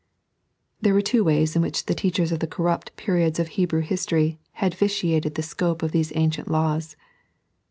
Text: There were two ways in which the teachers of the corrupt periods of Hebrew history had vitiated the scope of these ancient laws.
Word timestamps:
There 0.81 0.95
were 0.95 1.03
two 1.03 1.23
ways 1.23 1.55
in 1.55 1.61
which 1.61 1.85
the 1.85 1.93
teachers 1.93 2.31
of 2.31 2.39
the 2.39 2.47
corrupt 2.47 2.95
periods 2.95 3.37
of 3.37 3.49
Hebrew 3.49 3.81
history 3.81 4.39
had 4.53 4.73
vitiated 4.73 5.35
the 5.35 5.43
scope 5.43 5.83
of 5.83 5.91
these 5.91 6.11
ancient 6.15 6.49
laws. 6.49 6.95